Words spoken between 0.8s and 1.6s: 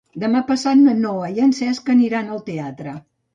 na Noa i en